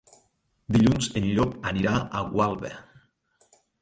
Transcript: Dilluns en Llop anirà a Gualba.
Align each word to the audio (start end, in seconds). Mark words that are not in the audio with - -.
Dilluns 0.77 1.09
en 1.21 1.27
Llop 1.35 1.53
anirà 1.73 1.91
a 1.99 2.23
Gualba. 2.33 2.73